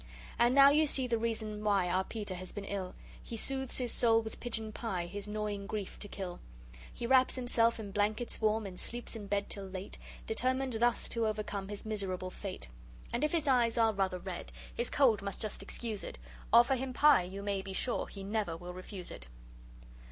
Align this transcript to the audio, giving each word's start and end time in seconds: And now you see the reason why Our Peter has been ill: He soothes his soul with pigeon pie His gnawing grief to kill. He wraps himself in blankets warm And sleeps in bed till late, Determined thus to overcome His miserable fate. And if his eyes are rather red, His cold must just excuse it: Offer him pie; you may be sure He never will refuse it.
And 0.39 0.55
now 0.55 0.71
you 0.71 0.87
see 0.87 1.05
the 1.05 1.19
reason 1.19 1.63
why 1.63 1.87
Our 1.87 2.03
Peter 2.03 2.33
has 2.33 2.51
been 2.51 2.65
ill: 2.65 2.95
He 3.21 3.37
soothes 3.37 3.77
his 3.77 3.91
soul 3.91 4.19
with 4.23 4.39
pigeon 4.39 4.71
pie 4.71 5.05
His 5.05 5.27
gnawing 5.27 5.67
grief 5.67 5.99
to 5.99 6.07
kill. 6.07 6.39
He 6.91 7.05
wraps 7.05 7.35
himself 7.35 7.79
in 7.79 7.91
blankets 7.91 8.41
warm 8.41 8.65
And 8.65 8.79
sleeps 8.79 9.15
in 9.15 9.27
bed 9.27 9.47
till 9.47 9.65
late, 9.67 9.99
Determined 10.25 10.73
thus 10.79 11.07
to 11.09 11.27
overcome 11.27 11.67
His 11.67 11.85
miserable 11.85 12.31
fate. 12.31 12.67
And 13.13 13.23
if 13.23 13.31
his 13.31 13.47
eyes 13.47 13.77
are 13.77 13.93
rather 13.93 14.17
red, 14.17 14.51
His 14.73 14.89
cold 14.89 15.21
must 15.21 15.39
just 15.39 15.61
excuse 15.61 16.03
it: 16.03 16.17
Offer 16.51 16.77
him 16.77 16.93
pie; 16.93 17.21
you 17.21 17.43
may 17.43 17.61
be 17.61 17.73
sure 17.73 18.07
He 18.07 18.23
never 18.23 18.57
will 18.57 18.73
refuse 18.73 19.11
it. 19.11 19.27